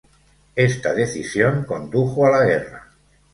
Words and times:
Esta 0.55 0.95
decisión 0.95 1.63
condujo 1.63 2.25
a 2.25 2.31
la 2.31 2.43
guerra. 2.45 2.87